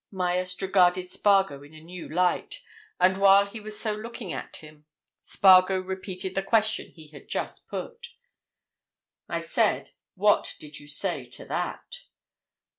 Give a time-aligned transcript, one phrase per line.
[0.11, 2.63] Myerst regarded Spargo in a new light.
[2.99, 4.85] And while he was so looking at him.
[5.21, 8.07] Spargo repeated the question he had just put.
[9.29, 11.99] "I said—What did you say to that?"